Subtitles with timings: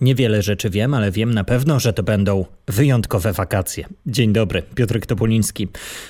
[0.00, 3.86] Niewiele rzeczy wiem, ale wiem na pewno, że to będą wyjątkowe wakacje.
[4.06, 5.68] Dzień dobry, Piotr Topoliński.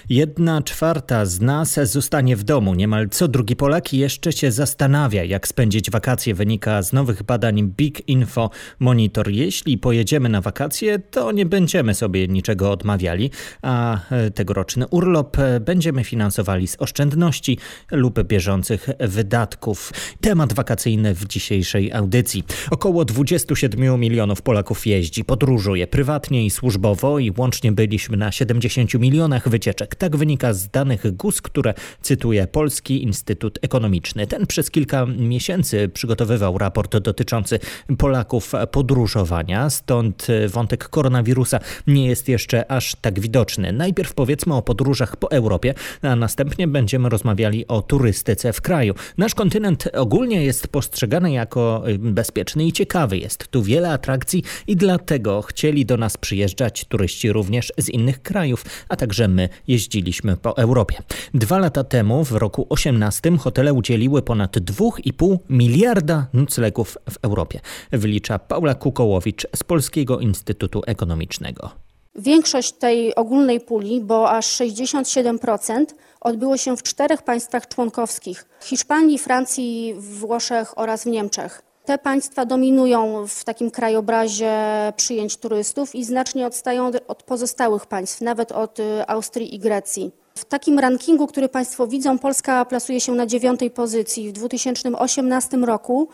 [0.08, 2.74] Jedna czwarta z nas zostanie w domu.
[2.74, 6.34] Niemal co drugi Polak jeszcze się zastanawia, jak spędzić wakacje.
[6.34, 9.30] Wynika z nowych badań Big Info Monitor.
[9.30, 13.30] Jeśli pojedziemy na wakacje, to nie będziemy sobie niczego odmawiali,
[13.62, 14.00] a
[14.34, 17.58] tegoroczny urlop będziemy finansowali z oszczędności
[17.90, 19.92] lub bieżących wydatków.
[20.20, 22.44] Temat wakacyjny w dzisiejszej audycji.
[22.70, 28.94] Około 27 7 milionów Polaków jeździ, podróżuje prywatnie i służbowo i łącznie byliśmy na 70
[28.94, 29.94] milionach wycieczek.
[29.94, 34.26] Tak wynika z danych GUS, które cytuje Polski Instytut Ekonomiczny.
[34.26, 37.58] Ten przez kilka miesięcy przygotowywał raport dotyczący
[37.98, 43.72] Polaków podróżowania, stąd wątek koronawirusa nie jest jeszcze aż tak widoczny.
[43.72, 48.94] Najpierw powiedzmy o podróżach po Europie, a następnie będziemy rozmawiali o turystyce w kraju.
[49.18, 53.18] Nasz kontynent ogólnie jest postrzegany jako bezpieczny i ciekawy.
[53.18, 58.64] Jest tu wiele atrakcji i dlatego chcieli do nas przyjeżdżać turyści również z innych krajów,
[58.88, 60.96] a także my jeździliśmy po Europie.
[61.34, 67.60] Dwa lata temu, w roku 18, hotele udzieliły ponad 2,5 miliarda noclegów w Europie,
[67.92, 71.70] wylicza Paula Kukołowicz z Polskiego Instytutu Ekonomicznego.
[72.18, 75.84] Większość tej ogólnej puli, bo aż 67%,
[76.20, 81.65] odbyło się w czterech państwach członkowskich: Hiszpanii, Francji, Włoszech oraz w Niemczech.
[81.86, 84.52] Te państwa dominują w takim krajobrazie
[84.96, 90.10] przyjęć turystów i znacznie odstają od pozostałych państw, nawet od y, Austrii i Grecji.
[90.34, 94.28] W takim rankingu, który Państwo widzą, Polska plasuje się na dziewiątej pozycji.
[94.28, 96.08] W 2018 roku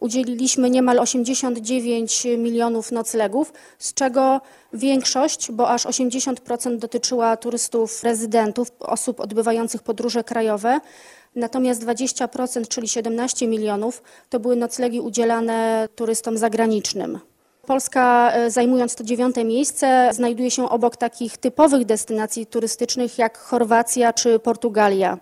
[0.00, 4.40] udzieliliśmy niemal 89 milionów noclegów, z czego
[4.72, 10.80] większość, bo aż 80% dotyczyła turystów rezydentów, osób odbywających podróże krajowe.
[11.36, 17.18] Natomiast 20%, czyli 17 milionów, to były noclegi udzielane turystom zagranicznym.
[17.66, 24.12] Polska, e, zajmując to dziewiąte miejsce, znajduje się obok takich typowych destynacji turystycznych jak Chorwacja
[24.12, 25.18] czy Portugalia.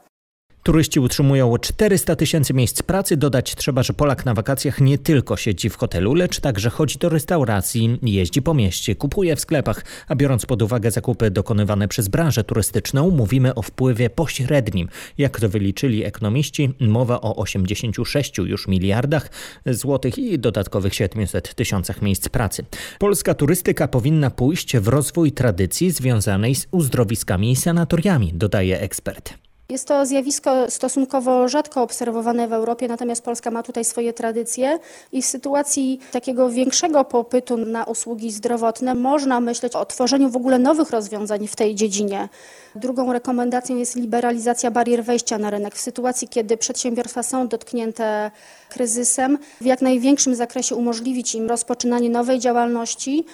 [0.68, 3.16] Turyści utrzymują 400 tysięcy miejsc pracy.
[3.16, 7.08] Dodać trzeba, że Polak na wakacjach nie tylko siedzi w hotelu, lecz także chodzi do
[7.08, 9.84] restauracji, jeździ po mieście, kupuje w sklepach.
[10.08, 14.88] A biorąc pod uwagę zakupy dokonywane przez branżę turystyczną, mówimy o wpływie pośrednim.
[15.18, 19.30] Jak to wyliczyli ekonomiści, mowa o 86 już miliardach
[19.66, 22.64] złotych i dodatkowych 700 tysiącach miejsc pracy.
[22.98, 29.47] Polska turystyka powinna pójść w rozwój tradycji związanej z uzdrowiskami i sanatoriami, dodaje ekspert.
[29.72, 34.78] Jest to zjawisko stosunkowo rzadko obserwowane w Europie, natomiast Polska ma tutaj swoje tradycje
[35.12, 40.58] i w sytuacji takiego większego popytu na usługi zdrowotne można myśleć o tworzeniu w ogóle
[40.58, 42.28] nowych rozwiązań w tej dziedzinie.
[42.74, 45.74] Drugą rekomendacją jest liberalizacja barier wejścia na rynek.
[45.74, 48.30] W sytuacji, kiedy przedsiębiorstwa są dotknięte
[48.68, 53.24] kryzysem, w jak największym zakresie umożliwić im rozpoczynanie nowej działalności,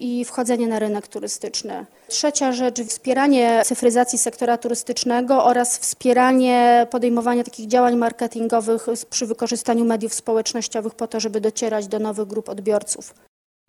[0.00, 1.86] i wchodzenie na rynek turystyczny.
[2.08, 10.14] Trzecia rzecz, wspieranie cyfryzacji sektora turystycznego oraz wspieranie podejmowania takich działań marketingowych przy wykorzystaniu mediów
[10.14, 13.14] społecznościowych po to, żeby docierać do nowych grup odbiorców.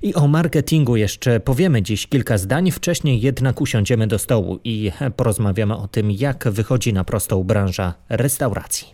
[0.02, 5.76] I o marketingu jeszcze powiemy dziś kilka zdań, wcześniej jednak usiądziemy do stołu i porozmawiamy
[5.78, 8.88] o tym, jak wychodzi na prostą branża restauracji.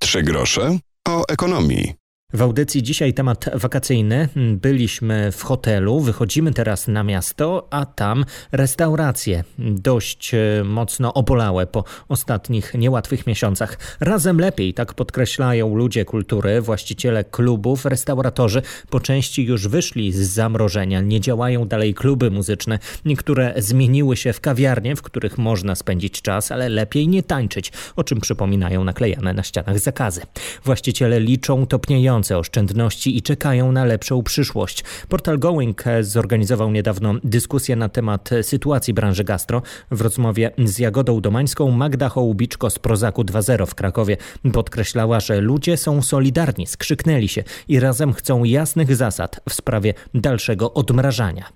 [0.00, 1.94] Trzy grosze o ekonomii.
[2.32, 4.28] W audycji dzisiaj temat wakacyjny.
[4.36, 11.84] Byliśmy w hotelu, wychodzimy teraz na miasto, a tam restauracje dość e, mocno obolałe po
[12.08, 13.78] ostatnich niełatwych miesiącach.
[14.00, 21.00] Razem lepiej, tak podkreślają ludzie kultury, właściciele klubów, restauratorzy po części już wyszli z zamrożenia.
[21.00, 22.78] Nie działają dalej kluby muzyczne.
[23.04, 28.04] Niektóre zmieniły się w kawiarnie, w których można spędzić czas, ale lepiej nie tańczyć, o
[28.04, 30.22] czym przypominają naklejane na ścianach zakazy.
[30.64, 34.84] Właściciele liczą topniejące oszczędności i czekają na lepszą przyszłość.
[35.08, 39.62] Portal Going zorganizował niedawno dyskusję na temat sytuacji branży gastro.
[39.90, 44.16] W rozmowie z Jagodą Domańską Magda Hołubiczko z Prozaku 2.0 w Krakowie
[44.52, 50.74] podkreślała, że ludzie są solidarni, skrzyknęli się i razem chcą jasnych zasad w sprawie dalszego
[50.74, 51.52] odmrażania.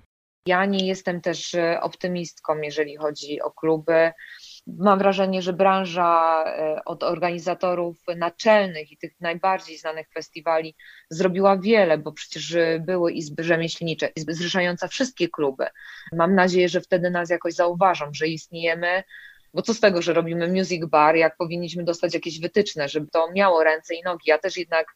[0.47, 4.11] Ja nie jestem też optymistką, jeżeli chodzi o kluby.
[4.67, 10.75] Mam wrażenie, że branża e, od organizatorów naczelnych i tych najbardziej znanych festiwali
[11.09, 15.65] zrobiła wiele, bo przecież były izby rzemieślnicze, izby zrzeszające wszystkie kluby.
[16.13, 19.03] Mam nadzieję, że wtedy nas jakoś zauważą, że istniejemy,
[19.53, 23.31] bo co z tego, że robimy music bar, jak powinniśmy dostać jakieś wytyczne, żeby to
[23.31, 24.23] miało ręce i nogi.
[24.25, 24.87] Ja też jednak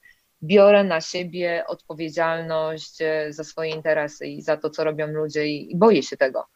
[0.44, 5.78] biorę na siebie odpowiedzialność e, za swoje interesy i za to, co robią ludzie i
[5.78, 6.48] boję się tego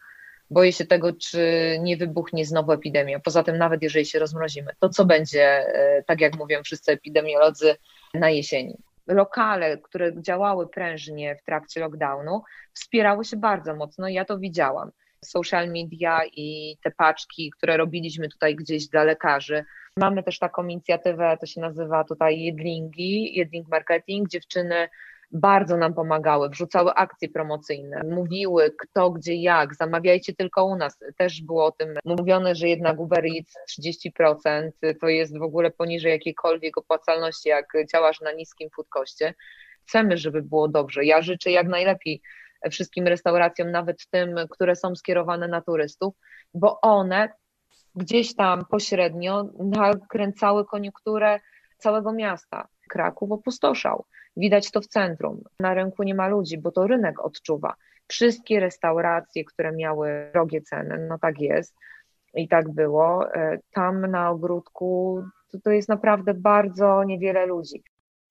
[0.51, 1.39] boję się tego, czy
[1.81, 3.19] nie wybuchnie znowu epidemia.
[3.19, 7.75] Poza tym, nawet jeżeli się rozmrozimy, to co będzie, e, tak jak mówią wszyscy epidemiolodzy,
[8.13, 8.77] na jesieni?
[9.07, 12.41] Lokale, które działały prężnie w trakcie lockdownu,
[12.73, 14.91] wspierały się bardzo mocno ja to widziałam.
[15.25, 19.65] Social media i te paczki, które robiliśmy tutaj gdzieś dla lekarzy.
[19.97, 24.29] Mamy też taką inicjatywę, to się nazywa tutaj Jedlingi, Jedling Marketing.
[24.29, 24.89] Dziewczyny
[25.31, 30.99] bardzo nam pomagały, wrzucały akcje promocyjne, mówiły kto, gdzie, jak, zamawiajcie tylko u nas.
[31.17, 36.11] Też było o tym mówione, że jednak Uber Eats 30% to jest w ogóle poniżej
[36.11, 39.33] jakiejkolwiek opłacalności, jak działasz na niskim food koście.
[39.87, 41.05] Chcemy, żeby było dobrze.
[41.05, 42.21] Ja życzę jak najlepiej
[42.71, 46.13] wszystkim restauracjom, nawet tym, które są skierowane na turystów,
[46.53, 47.29] bo one
[47.95, 51.39] gdzieś tam pośrednio nakręcały koniunkturę
[51.77, 52.67] całego miasta.
[52.89, 54.05] Kraków opustoszał.
[54.37, 55.43] Widać to w centrum.
[55.59, 57.73] Na rynku nie ma ludzi, bo to rynek odczuwa.
[58.07, 61.75] Wszystkie restauracje, które miały drogie ceny, no tak jest
[62.33, 67.83] i tak było, e, tam na ogródku to, to jest naprawdę bardzo niewiele ludzi.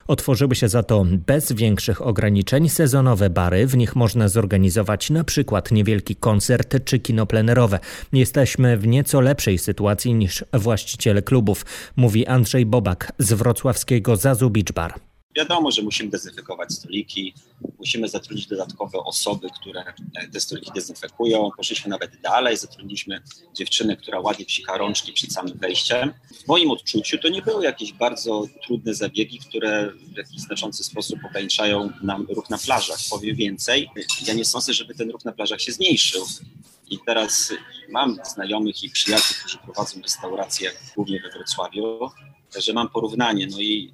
[0.08, 3.66] Otworzyły się za to bez większych ograniczeń sezonowe bary.
[3.66, 7.78] W nich można zorganizować na przykład niewielki koncert czy kino plenerowe.
[8.12, 11.64] Jesteśmy w nieco lepszej sytuacji niż właściciele klubów,
[11.96, 15.09] mówi Andrzej Bobak z wrocławskiego Zazu Beach Bar.
[15.36, 17.34] Wiadomo, że musimy dezynfekować stoliki,
[17.78, 19.84] musimy zatrudnić dodatkowe osoby, które
[20.14, 21.50] e, te stoliki dezynfekują.
[21.56, 23.22] Poszliśmy nawet dalej, zatrudniliśmy
[23.54, 26.12] dziewczynę, która ładnie psika rączki przed samym wejściem.
[26.44, 31.18] W moim odczuciu to nie były jakieś bardzo trudne zabiegi, które w jakiś znaczący sposób
[31.24, 32.98] ograniczają nam ruch na plażach.
[33.10, 33.90] Powiem więcej,
[34.26, 36.26] ja nie sądzę, żeby ten ruch na plażach się zmniejszył.
[36.90, 37.52] I teraz
[37.88, 42.10] mam znajomych i przyjaciół, którzy prowadzą restauracje głównie we Wrocławiu,
[42.58, 43.46] że mam porównanie.
[43.50, 43.92] No i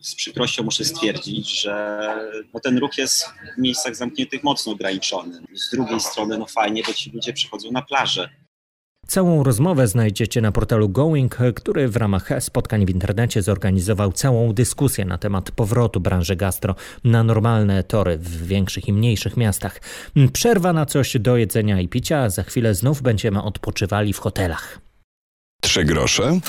[0.00, 1.98] z przykrością muszę stwierdzić, że
[2.54, 3.24] no ten ruch jest
[3.56, 5.40] w miejscach zamkniętych mocno ograniczony.
[5.54, 8.28] Z drugiej strony, no fajnie, bo ci ludzie przychodzą na plażę.
[9.06, 15.04] Całą rozmowę znajdziecie na portalu Going, który w ramach spotkań w internecie zorganizował całą dyskusję
[15.04, 16.74] na temat powrotu branży gastro
[17.04, 19.80] na normalne tory w większych i mniejszych miastach.
[20.32, 24.80] Przerwa na coś do jedzenia i picia, a za chwilę znów będziemy odpoczywali w hotelach.
[25.62, 26.40] Trzy grosze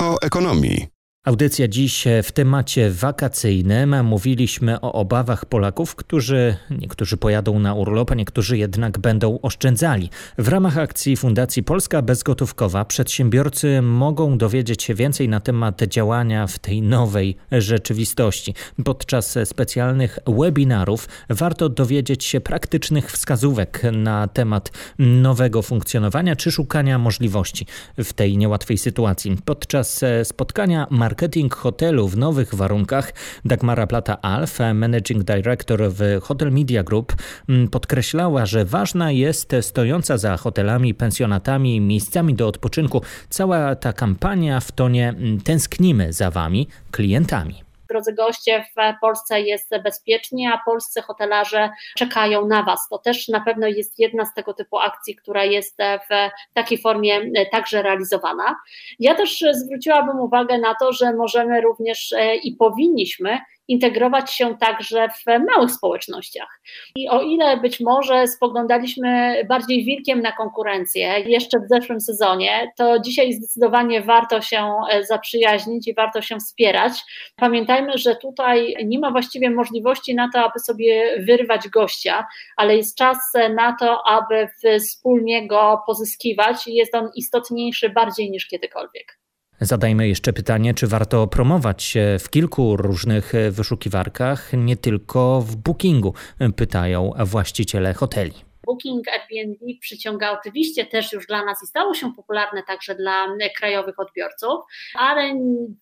[0.00, 0.95] o ekonomii.
[1.26, 4.04] Audycja dziś w temacie wakacyjnym.
[4.04, 10.10] Mówiliśmy o obawach Polaków, którzy niektórzy pojadą na urlop, a niektórzy jednak będą oszczędzali.
[10.38, 16.58] W ramach akcji Fundacji Polska Bezgotówkowa przedsiębiorcy mogą dowiedzieć się więcej na temat działania w
[16.58, 18.54] tej nowej rzeczywistości.
[18.84, 27.66] Podczas specjalnych webinarów warto dowiedzieć się praktycznych wskazówek na temat nowego funkcjonowania czy szukania możliwości
[27.98, 29.36] w tej niełatwej sytuacji.
[29.44, 33.12] Podczas spotkania Mark marketing hotelu w nowych warunkach.
[33.44, 37.16] Dagmara Plata-Alf, managing director w Hotel Media Group,
[37.48, 43.02] mm, podkreślała, że ważna jest stojąca za hotelami, pensjonatami, miejscami do odpoczynku.
[43.28, 49.70] Cała ta kampania w tonie mm, tęsknimy za Wami, klientami drodzy goście, w Polsce jest
[49.84, 52.88] bezpiecznie, a polscy hotelarze czekają na Was.
[52.90, 57.20] To też na pewno jest jedna z tego typu akcji, która jest w takiej formie
[57.52, 58.56] także realizowana.
[58.98, 63.38] Ja też zwróciłabym uwagę na to, że możemy również e, i powinniśmy
[63.68, 66.60] integrować się także w małych społecznościach.
[66.96, 73.00] I o ile być może spoglądaliśmy bardziej wilkiem na konkurencję jeszcze w zeszłym sezonie, to
[73.00, 76.92] dzisiaj zdecydowanie warto się e, zaprzyjaźnić i warto się wspierać.
[77.36, 82.26] Pamiętajmy, że tutaj nie ma właściwie możliwości na to, aby sobie wyrwać gościa,
[82.56, 83.18] ale jest czas
[83.54, 84.48] na to, aby
[84.80, 89.25] wspólnie go pozyskiwać i jest on istotniejszy bardziej niż kiedykolwiek.
[89.60, 96.14] Zadajmy jeszcze pytanie, czy warto promować się w kilku różnych wyszukiwarkach, nie tylko w Bookingu,
[96.56, 98.45] pytają właściciele hoteli.
[98.66, 103.98] Booking Airbnb przyciąga oczywiście też już dla nas i stało się popularne także dla krajowych
[103.98, 104.60] odbiorców,
[104.94, 105.34] ale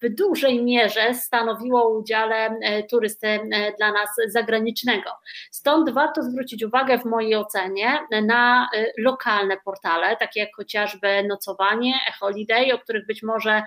[0.03, 3.41] w dużej mierze stanowiło udziale e, turysty e,
[3.79, 5.11] dla nas zagranicznego.
[5.51, 11.95] Stąd warto zwrócić uwagę w mojej ocenie na e, lokalne portale, takie jak chociażby Nocowanie,
[12.21, 13.63] Holiday, o których być może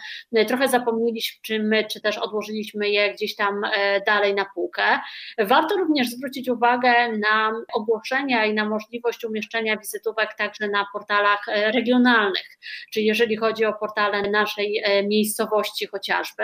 [0.47, 3.61] trochę zapomnieliśmy, czy też odłożyliśmy je gdzieś tam
[4.05, 4.99] dalej na półkę.
[5.37, 11.41] Warto również zwrócić uwagę na ogłoszenia i na możliwość możliwość umieszczenia wizytówek także na portalach
[11.47, 12.57] e, regionalnych,
[12.93, 16.43] czyli jeżeli chodzi o portale naszej e, miejscowości chociażby.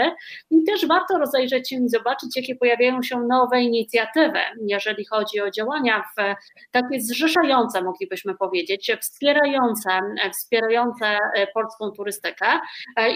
[0.51, 5.51] I też warto rozejrzeć się i zobaczyć, jakie pojawiają się nowe inicjatywy, jeżeli chodzi o
[5.51, 6.21] działania w
[6.71, 9.89] takie zrzeszające, moglibyśmy powiedzieć, wspierające,
[10.23, 11.17] e, wspierające
[11.53, 12.45] polską turystykę.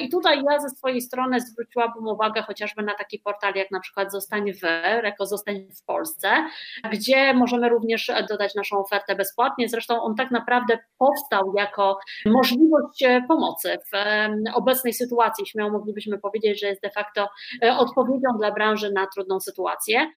[0.02, 4.12] I tutaj ja ze swojej strony zwróciłabym uwagę chociażby na taki portal jak na przykład
[4.12, 4.62] Zostań w,
[5.04, 6.30] jako Zostań w Polsce,
[6.92, 9.70] gdzie możemy również dodać naszą ofertę bez bezpłatnie.
[9.70, 13.98] Zresztą on tak naprawdę powstał jako możliwość pomocy w
[14.56, 15.46] obecnej sytuacji.
[15.46, 17.28] Śmiało moglibyśmy powiedzieć, że jest de facto
[17.78, 20.12] odpowiedzią dla branży na trudną sytuację.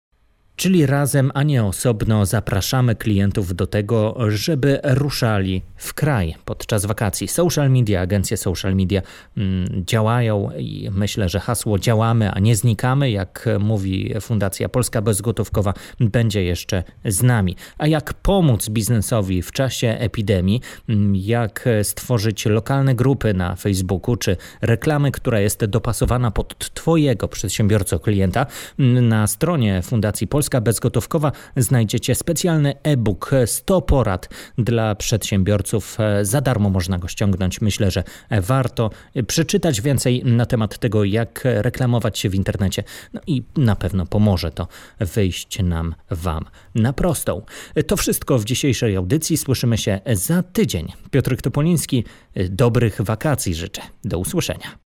[0.57, 7.29] Czyli razem, a nie osobno zapraszamy klientów do tego, żeby ruszali w kraj podczas wakacji.
[7.29, 9.03] Social media, agencje social media
[9.37, 15.75] mm, działają i myślę, że hasło działamy, a nie znikamy, jak mówi Fundacja Polska Bezgotówkowa,
[16.01, 17.57] będzie jeszcze z nami.
[17.79, 24.37] A jak pomóc biznesowi w czasie epidemii, mm, jak stworzyć lokalne grupy na Facebooku, czy
[24.63, 28.47] reklamy, która jest dopasowana pod Twojego przedsiębiorcę klienta,
[28.79, 34.29] mm, na stronie Fundacji Polska Polska Bezgotówkowa znajdziecie specjalny e-book 100 porad
[34.59, 35.99] dla przedsiębiorców.
[36.23, 37.61] Za darmo można go ściągnąć.
[37.61, 38.91] Myślę, że warto
[39.27, 42.85] przeczytać więcej na temat tego, jak reklamować się w internecie.
[43.13, 44.69] No i na pewno pomoże to
[45.01, 46.45] wyjść nam Wam
[46.75, 47.43] na prostą.
[47.87, 49.37] To wszystko w dzisiejszej audycji.
[49.37, 50.93] Słyszymy się za tydzień.
[51.11, 52.05] Piotr Topoliński,
[52.51, 53.83] dobrych wakacji życzę.
[54.05, 54.90] Do usłyszenia.